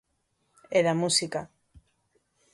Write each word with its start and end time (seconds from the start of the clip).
E 0.77 0.79
da 0.85 0.93
música. 1.01 1.41